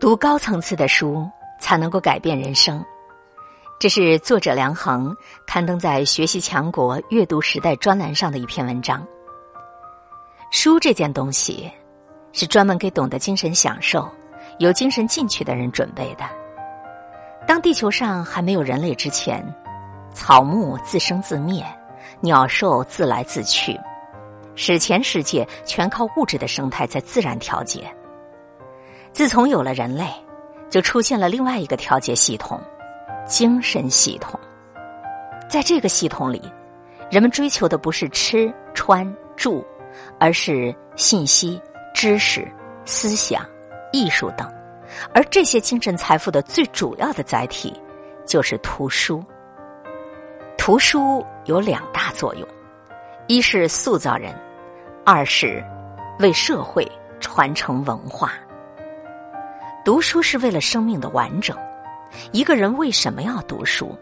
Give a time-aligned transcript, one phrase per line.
[0.00, 1.28] 读高层次的书
[1.60, 2.84] 才能够改变人生，
[3.78, 5.16] 这是作者梁衡
[5.46, 9.06] 刊登在《学习强国阅读时代》专栏上的一篇文章。
[10.50, 11.70] 书这件东西，
[12.32, 14.10] 是专门给懂得精神享受、
[14.58, 16.24] 有精神进取的人准备的。
[17.46, 19.42] 当地球上还没有人类之前，
[20.12, 21.64] 草木自生自灭，
[22.20, 23.78] 鸟兽自来自去，
[24.54, 27.88] 史前世界全靠物质的生态在自然调节。
[29.14, 30.04] 自从有了人类，
[30.68, 32.60] 就出现了另外一个调节系统——
[33.24, 34.38] 精神系统。
[35.48, 36.42] 在这个系统里，
[37.12, 39.64] 人们追求的不是吃穿住，
[40.18, 41.62] 而是信息、
[41.94, 42.44] 知识、
[42.84, 43.46] 思想、
[43.92, 44.52] 艺术等。
[45.14, 47.72] 而这些精神财富的最主要的载体，
[48.26, 49.24] 就是图书。
[50.58, 52.48] 图书有两大作用：
[53.28, 54.34] 一是塑造人，
[55.04, 55.64] 二是
[56.18, 56.84] 为社会
[57.20, 58.32] 传承文化。
[59.84, 61.54] 读书是为了生命的完整。
[62.32, 63.94] 一个人为什么要读书？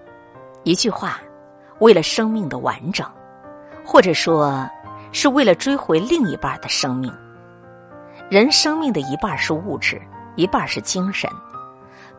[0.62, 1.20] 一句话，
[1.81, 3.05] 为了生命的完整，
[3.84, 4.65] 或者说，
[5.11, 7.12] 是为了追回另一半的生命。
[8.31, 10.01] 人生命的一半是物质，
[10.37, 11.29] 一半是精神。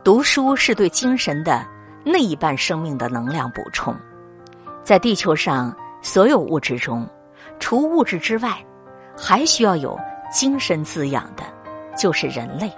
[0.04, 1.66] 读书是对精神的
[2.04, 3.96] 那一半生命的能量补充。
[4.84, 7.08] 在地球上所有物质中，
[7.60, 8.58] 除物质之外，
[9.18, 9.98] 还需要有
[10.30, 11.44] 精神滋养的，
[11.98, 12.70] 就是人类。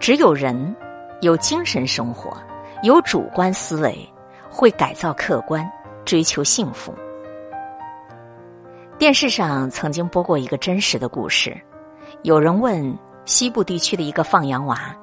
[0.00, 0.74] 只有人
[1.20, 2.34] 有精神生活，
[2.82, 3.94] 有主观思维，
[4.50, 5.70] 会改造客观，
[6.06, 6.94] 追求幸福。
[8.96, 11.54] 电视上曾经播过一个真实的故事，
[12.22, 14.96] 有人问西部地区的一个放羊娃：“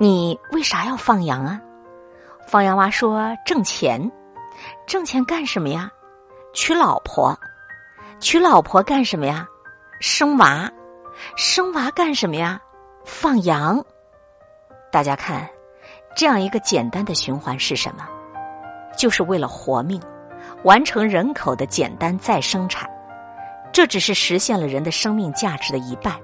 [0.00, 1.60] 你为啥要放羊啊？”
[2.48, 4.10] 放羊娃说：“挣钱，
[4.86, 5.90] 挣钱干什么呀？
[6.54, 7.38] 娶老婆，
[8.20, 9.46] 娶老婆干什么呀？
[10.00, 10.70] 生娃，
[11.36, 12.58] 生娃干什么呀？
[13.04, 13.84] 放羊。”
[14.94, 15.50] 大家看，
[16.14, 18.08] 这样一个简单的循环是什么？
[18.96, 20.00] 就是为了活命，
[20.62, 22.88] 完成人口的简单再生产。
[23.72, 26.16] 这只是实现了人的生命价值的一半。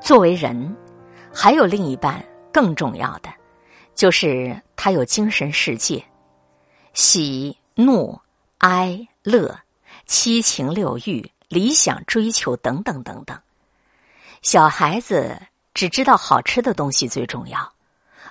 [0.00, 0.76] 作为人，
[1.34, 3.28] 还有另一半更重要的，
[3.96, 6.00] 就是他有精神世界，
[6.92, 8.16] 喜怒
[8.58, 9.52] 哀乐、
[10.06, 13.36] 七情六欲、理想追求等等等等。
[14.42, 15.36] 小孩子。
[15.74, 17.58] 只知道好吃的东西最重要，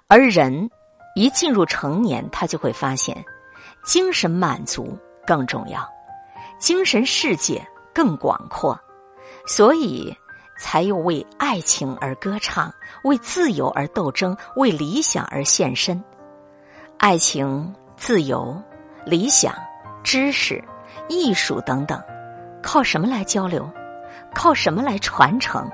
[0.07, 0.69] 而人
[1.15, 3.23] 一进入成年，他就会发现
[3.83, 5.87] 精神满足更重要，
[6.59, 8.79] 精神世界更广阔，
[9.47, 10.15] 所以
[10.57, 12.73] 才又为爱情而歌唱，
[13.03, 16.03] 为自由而斗争，为理想而献身。
[16.97, 18.61] 爱情、自由、
[19.05, 19.55] 理想、
[20.03, 20.61] 知识、
[21.07, 22.03] 艺术等等，
[22.61, 23.67] 靠什么来交流？
[24.35, 25.67] 靠什么来传承？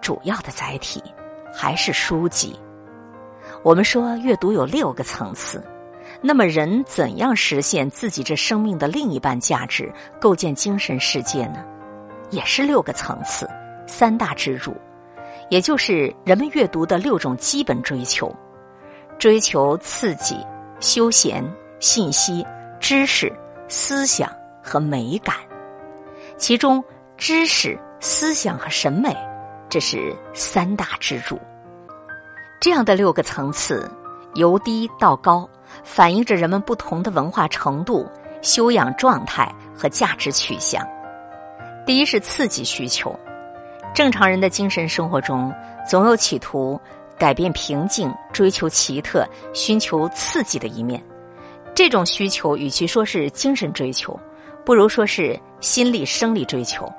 [0.00, 1.02] 主要的载体
[1.52, 2.58] 还是书籍。
[3.62, 5.62] 我们说阅读有六个层次，
[6.22, 11.64] 那么人怎样实现自己这生命的另一半价值，构建精神世界呢？
[12.30, 13.48] 也是六个层次，
[13.86, 14.74] 三大支柱，
[15.50, 18.34] 也就是人们阅读的六种基本追求：
[19.18, 20.36] 追求刺激、
[20.78, 21.44] 休闲、
[21.80, 22.46] 信息、
[22.78, 23.32] 知识、
[23.68, 24.30] 思想
[24.62, 25.34] 和美感。
[26.36, 26.82] 其中，
[27.16, 29.14] 知识、思想和审美。
[29.70, 31.38] 这是三大支柱，
[32.60, 33.88] 这样的六个层次，
[34.34, 35.48] 由低到高，
[35.84, 38.04] 反映着人们不同的文化程度、
[38.42, 40.84] 修养状态和价值取向。
[41.86, 43.16] 第一是刺激需求，
[43.94, 45.54] 正常人的精神生活中，
[45.88, 46.78] 总有企图
[47.16, 51.00] 改变平静、追求奇特、寻求刺激的一面。
[51.76, 54.18] 这种需求与其说是精神追求，
[54.64, 56.92] 不如说是心理生理追求，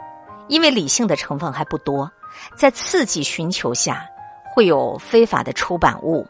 [0.47, 2.09] 因为理性的成分还不多。
[2.55, 4.05] 在刺激寻求下，
[4.53, 6.25] 会有非法的出版物，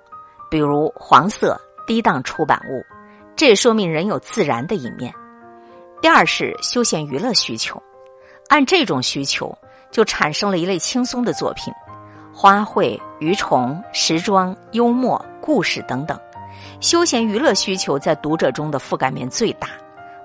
[0.50, 2.86] 比如黄色、低档出版物，
[3.36, 5.14] 这也说明人有自然的一面。
[6.02, 7.82] 第二是休闲娱乐需求，
[8.50, 9.56] 按这种需求，
[9.92, 11.74] 就产生了一类轻松的作品，
[12.34, 16.20] 花卉、鱼虫、时装、幽默、故事等等。
[16.80, 19.70] 休闲娱乐需求在读者中的覆盖面最大，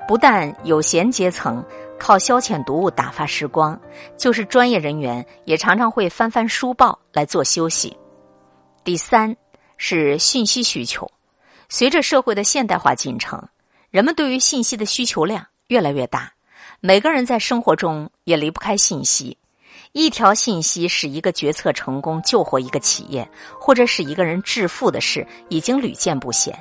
[0.07, 1.65] 不但有闲阶层。
[1.99, 3.81] 靠消遣读物打发时光，
[4.19, 7.97] 就是专业人员也常常会翻翻书报来做休息。
[8.85, 9.35] 第三
[9.79, 11.11] 是信息需求，
[11.71, 13.43] 随着社会的现代化进程，
[13.91, 16.31] 人们对于信息的需求量越来越大，
[16.81, 19.39] 每个人在生活中也离不开信息。
[19.93, 23.27] 一条信息使一个决策成功，救活一个企业，
[23.59, 26.55] 或者使一个人致富的事，已经屡见不鲜，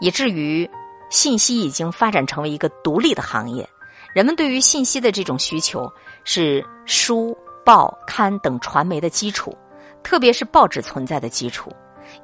[0.00, 0.70] 以至于
[1.10, 3.68] 信息已经发展成为一个独立的行业。
[4.14, 5.92] 人们对于信息的这种需求
[6.24, 9.56] 是书、报、刊等传媒的基础，
[10.02, 11.70] 特别是报纸存在的基础。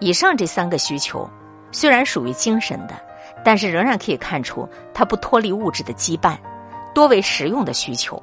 [0.00, 1.28] 以上这三个需求
[1.70, 3.00] 虽然属于精神的，
[3.44, 6.36] 但是仍然可以看出它不脱离物质的羁绊，
[6.92, 8.20] 多为实用的需求。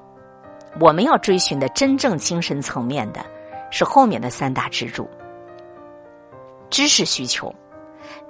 [0.80, 3.24] 我们要追寻的真正精神层面的，
[3.70, 5.10] 是后面的三大支柱：
[6.70, 7.54] 知识需求。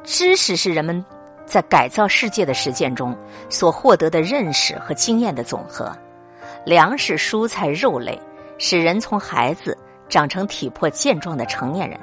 [0.03, 1.03] 知识是人们
[1.45, 3.16] 在改造世界的实践中
[3.50, 5.92] 所获得的认识和经验的总和。
[6.66, 8.19] 粮食、蔬菜、肉类
[8.57, 12.00] 使人从孩子长成体魄健壮的成年人，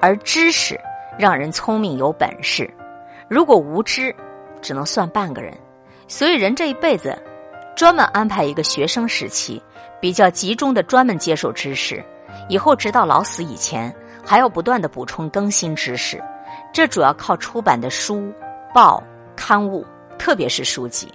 [0.00, 0.78] 而知识
[1.18, 2.68] 让人聪明有本事。
[3.28, 4.14] 如果无知，
[4.62, 5.52] 只能算半个人。
[6.06, 7.20] 所以，人这一辈子
[7.74, 9.60] 专门安排一个学生时期，
[10.00, 12.04] 比较集中的专门接受知识，
[12.48, 13.92] 以后直到老死以前，
[14.24, 16.22] 还要不断的补充更新知识。
[16.72, 18.32] 这主要靠出版的书、
[18.76, 19.02] 报、
[19.34, 19.86] 刊物，
[20.18, 21.08] 特别是书籍。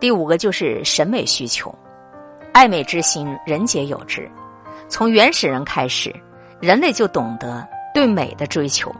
[0.00, 1.72] 第五个就是审美需求，
[2.52, 4.28] 爱美之心，人皆有之。
[4.88, 6.12] 从原始人开始，
[6.60, 7.64] 人类就懂得
[7.94, 8.92] 对美的追求，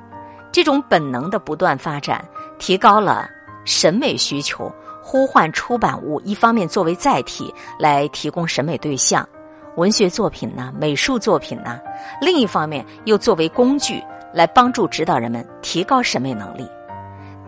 [0.53, 2.25] 这种本能的不断发展，
[2.61, 3.29] 提高了
[3.65, 4.73] 审美需求，
[5.03, 9.29] 呼唤出版物一方面作为载体来提供审美对象，
[9.75, 11.77] 文学作品呢，美术作品呢；
[12.21, 14.01] 另一方面又作为工具。
[14.31, 16.69] 来帮助指导人们提高审美能力。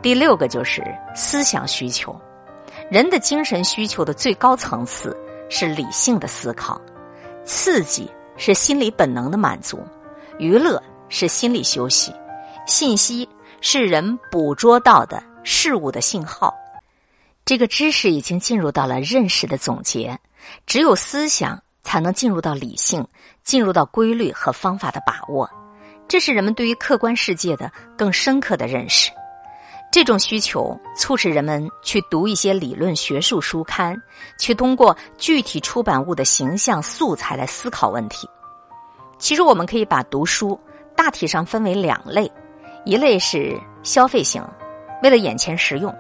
[0.02, 0.82] 第六个就是
[1.14, 2.18] 思想需求，
[2.90, 5.16] 人的精神需求的最高层次
[5.50, 6.80] 是理性的思考，
[7.44, 9.78] 刺激是心理本能的满足，
[10.38, 12.14] 娱乐是心理休息，
[12.66, 13.28] 信息
[13.60, 16.54] 是人捕捉到的事物的信号。
[17.44, 20.18] 这个知识已经进入到了认识的总结，
[20.66, 23.06] 只有思想才能进入到理性，
[23.42, 25.50] 进入到规律和方法的把握。
[26.08, 29.10] 这是人们对于客观世界的更深刻的认识，
[29.90, 34.00] 这种需求促使人们去读一些理论学术书刊，
[34.38, 38.28] 去通过具体出版物的形象素材来思考问题。
[39.18, 40.58] 其实，我们可以把读书
[40.96, 42.30] 大体上分为两类：
[42.84, 44.42] 一类是消费型，
[45.02, 45.92] 为了眼前实用；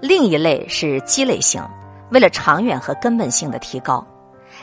[0.00, 1.62] 另一类是积累型，
[2.10, 4.06] 为了长远和根本性的提高。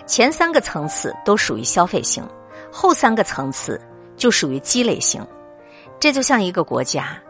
[0.05, 2.23] 前三个层次都属于消费型，
[2.71, 3.81] 后三个层次。
[4.17, 5.21] 就属于积累型，
[5.99, 7.21] 这就像一个国家，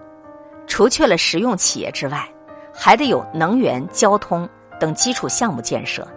[0.67, 2.27] 除去了实用企业之外，
[2.73, 4.47] 还得有能源、交通
[4.79, 6.07] 等基础项目建设。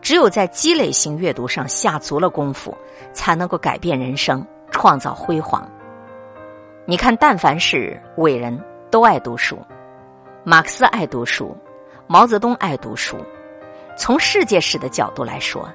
[0.00, 2.74] 只有在积累型阅读上下足了功夫，
[3.12, 5.68] 才能够改变人生，创造辉煌。
[6.86, 8.58] 你看，但凡是伟人
[8.90, 9.58] 都爱读书，
[10.42, 11.54] 马克思爱读书，
[12.06, 13.16] 毛泽东爱读书。
[13.96, 15.68] 从世界史的角度来说，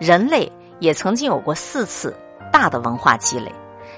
[0.00, 2.16] 人类也曾经有过四次
[2.50, 3.52] 大的文化积累。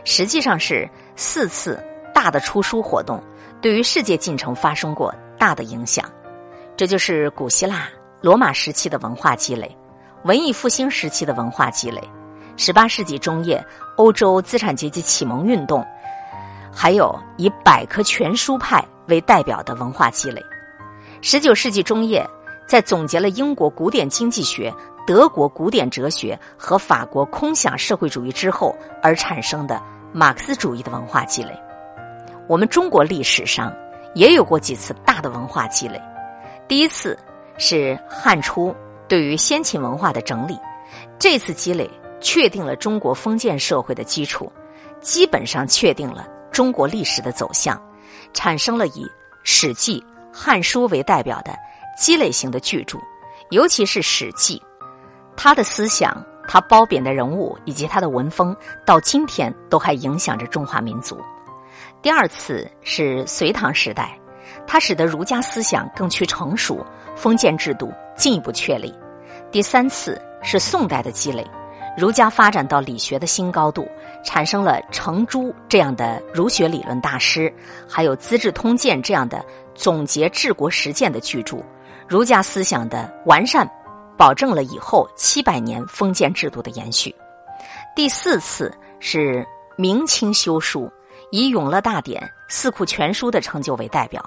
[0.04, 1.80] 实际上是四次
[2.12, 3.22] 大的出书活动，
[3.60, 6.04] 对于世界进程发生过大的影响。
[6.76, 7.88] 这就是古希腊、
[8.20, 9.76] 罗马时期的文化积累，
[10.24, 12.00] 文艺复兴时期的文化积累，
[12.56, 13.64] 十八世纪中叶
[13.96, 15.84] 欧洲资产阶级启蒙运动，
[16.72, 20.44] 还有以百科全书派为代表的文化积累。
[21.20, 22.24] 十九世纪中叶，
[22.66, 24.72] 在总结了英国古典经济学。
[25.06, 29.82] 德国古典哲学和法国空想社会主义之后而产生的
[30.12, 31.58] 马克思主义的文化积累，
[32.48, 33.70] 我们中国历史上
[34.14, 36.00] 也有过几次大的文化积累。
[36.66, 37.16] 第一次
[37.58, 38.74] 是汉初
[39.06, 40.58] 对于先秦文化的整理，
[41.18, 41.88] 这次积累
[42.20, 44.50] 确定了中国封建社会的基础，
[44.98, 47.80] 基本上确定了中国历史的走向，
[48.32, 49.04] 产生了以
[49.44, 50.00] 《史记》
[50.32, 51.54] 《汉书》为代表的
[51.98, 52.98] 积累型的巨著，
[53.50, 54.58] 尤其是《史记》。
[55.36, 61.20] 他的思想，他褒贬的人物以及他的文风，到今天都还影响着中华民族。
[62.02, 64.18] 第二次是隋唐时代，
[64.66, 66.84] 它使得儒家思想更趋成熟，
[67.16, 68.94] 封建制度进一步确立。
[69.50, 71.46] 第三次是宋代的积累，
[71.96, 73.88] 儒家发展到理学的新高度，
[74.24, 77.52] 产生了程朱这样的儒学理论大师，
[77.88, 79.44] 还有《资治通鉴》这样的
[79.74, 81.64] 总结治国实践的巨著，
[82.06, 83.68] 儒家思想的完善。
[84.16, 87.14] 保证了以后七百年封建制度的延续。
[87.94, 90.90] 第四次是明清修书，
[91.30, 94.24] 以《永乐大典》《四库全书》的成就为代表，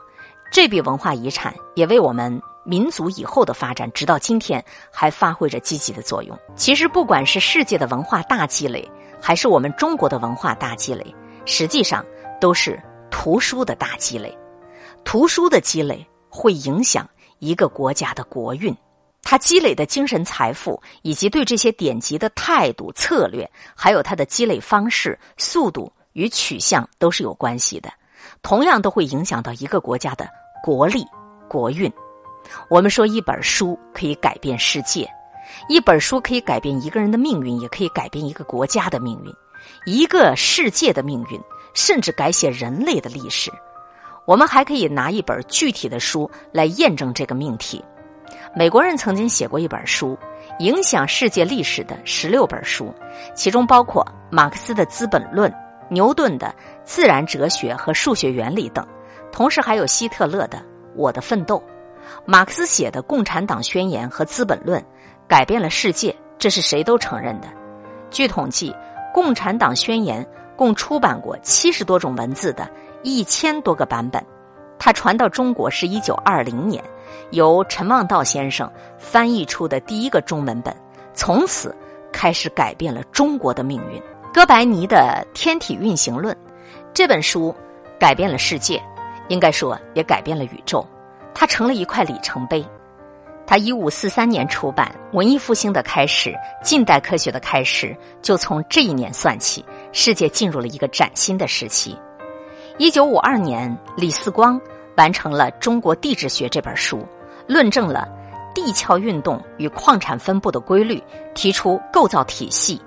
[0.52, 6.38] 这笔文化遗产也为我们民族以后的发展，直到今天还发挥着积极的作用。
[6.56, 8.88] 其实，不管是世界的文化大积累，
[9.20, 11.04] 还是我们中国的文化大积累，
[11.46, 12.06] 实际上
[12.40, 12.80] 都是
[13.10, 14.38] 图书的大积累。
[15.04, 18.76] 图书的积累会影响一个国家的国运。
[19.24, 27.90] 他积累的精神财富，以及对这些典籍的态度、策略，还有他的积累方式、速度与取向，都是有关系的。
[28.42, 30.28] 同样，都会影响到一个国家的
[30.64, 31.06] 国力、
[31.50, 31.92] 国运。
[32.70, 35.10] 我们说，一本书可以改变世界，
[35.70, 39.34] 一本书可以改变一个人的命运，也可以改变一个国家的命运。
[39.86, 41.40] 一个世界的命运，
[41.74, 43.52] 甚至改写人类的历史。
[44.26, 47.84] 我们还可以拿一本具体的书来验证这个命题。
[48.56, 50.18] 美国人曾经写过一本书，
[50.60, 52.94] 影响世界历史的十六本书，
[53.36, 55.50] 其中包括马克思的《资本论》、
[55.92, 56.48] 牛顿的
[56.86, 58.88] 《自然哲学和数学原理》等，
[59.30, 60.58] 同时还有希特勒的
[60.96, 61.58] 《我的奋斗》。
[62.26, 64.82] 马克思写的《共产党宣言》和《资本论》
[65.28, 67.50] 改变了世界，这是谁都承认的。
[68.10, 68.72] 据统计，
[69.14, 70.24] 《共产党宣言》
[70.56, 72.70] 共出版过七十多种文字的
[73.04, 74.26] 一千多个版本。
[74.80, 76.82] 它传到中国是一九二零年，
[77.32, 80.74] 由陈望道先生翻译出的第一个中文本，
[81.14, 81.76] 从此
[82.14, 84.02] 开始改变了中国的命运。
[84.34, 86.34] 哥白尼的《天体运行论》
[86.94, 87.54] 这本书
[88.00, 88.82] 改变了世界，
[89.28, 90.88] 应该说也改变了宇宙。
[91.34, 92.66] 它成了一块里程碑。
[93.46, 96.34] 他一五四三年出版，文艺复兴的开始，
[96.64, 101.98] 近代科学的开始，就从这一年算起，世界进入了一个崭新的时期。
[102.78, 104.60] 一九五二年，李四光
[104.96, 107.06] 完成了《中国地质学》这本书，
[107.48, 108.08] 论证了
[108.56, 111.04] 地壳运动与矿产分布的规律，
[111.36, 112.82] 提出构造体系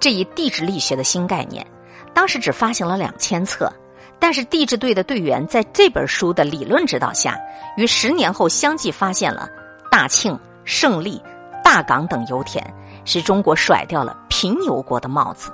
[0.00, 1.64] 这一地质力学的新概念。
[2.12, 3.72] 当时只发行了两千册，
[4.18, 7.38] 但是地质队的队员在这本书的理论指导下，
[7.76, 9.48] 于十年后相继发现了
[9.90, 11.22] 大庆、胜利、
[11.62, 12.64] 大港等油田，
[13.04, 15.52] 使中国甩掉了贫油国的帽子。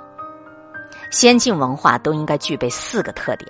[1.11, 3.49] 先进文化都应该具备四个特点。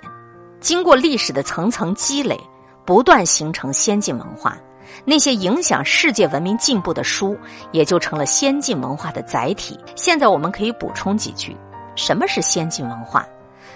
[0.60, 2.38] 经过历史的层层积累，
[2.84, 4.56] 不断形成先进文化。
[5.04, 7.36] 那些影响世界文明进步的书，
[7.72, 9.78] 也就成了先进文化的载体。
[9.96, 11.56] 现在我们可以补充几句：
[11.94, 13.26] 什么是先进文化？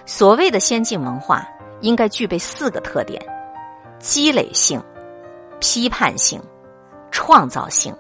[0.04, 1.46] 所谓的先进文化，
[1.80, 3.20] 应该具备四个特点：
[3.98, 4.82] 积累性、
[5.60, 6.42] 批判性、
[7.10, 7.94] 创造性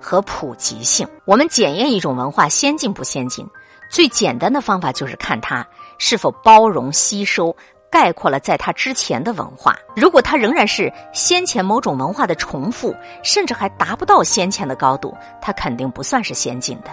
[0.00, 1.06] 和普及性。
[1.24, 3.46] 我们检验一种文化先进不先进，
[3.90, 5.66] 最简单的方法就是看它
[5.98, 7.54] 是否包容吸收。
[7.92, 9.76] 概括了在他之前的文化。
[9.94, 16.90] 如果它仍然是先前某种文化的重复，甚至还达不到先前的高度，它肯定不算是先进的。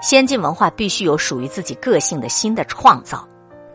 [0.00, 3.26] 先进文化必须有属于自己个性的新的创造。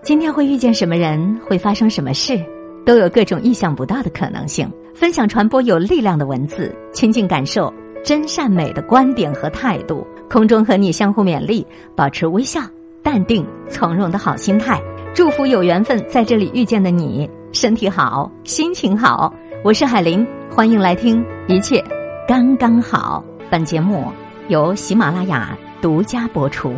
[0.01, 2.41] 今天会遇见什么人，会发生什么事，
[2.85, 4.71] 都有各种意想不到的可能性。
[4.95, 7.71] 分享传播有力量的文字，亲近感受
[8.03, 10.07] 真善美的观点和态度。
[10.29, 12.61] 空中和你相互勉励，保持微笑、
[13.03, 14.81] 淡定、从容的好心态。
[15.17, 19.33] 祝福有缘分在这里遇见的你，身体好，心情好。
[19.63, 21.83] 我是海林，欢迎来听，一切
[22.27, 23.25] 刚刚好。
[23.49, 24.05] 本节目
[24.47, 26.71] 由喜马拉雅独家播出。